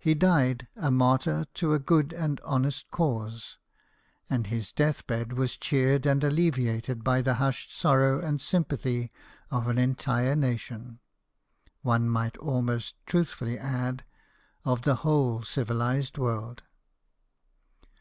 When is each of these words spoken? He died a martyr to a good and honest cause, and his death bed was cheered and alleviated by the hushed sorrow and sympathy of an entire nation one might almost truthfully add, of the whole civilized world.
He 0.00 0.14
died 0.14 0.66
a 0.74 0.90
martyr 0.90 1.44
to 1.54 1.74
a 1.74 1.78
good 1.78 2.12
and 2.12 2.40
honest 2.42 2.90
cause, 2.90 3.56
and 4.28 4.48
his 4.48 4.72
death 4.72 5.06
bed 5.06 5.34
was 5.34 5.56
cheered 5.56 6.06
and 6.06 6.24
alleviated 6.24 7.04
by 7.04 7.22
the 7.22 7.34
hushed 7.34 7.72
sorrow 7.72 8.18
and 8.18 8.40
sympathy 8.40 9.12
of 9.52 9.68
an 9.68 9.78
entire 9.78 10.34
nation 10.34 10.98
one 11.82 12.08
might 12.10 12.36
almost 12.38 12.96
truthfully 13.06 13.56
add, 13.56 14.02
of 14.64 14.82
the 14.82 14.96
whole 15.06 15.44
civilized 15.44 16.18
world. 16.18 16.64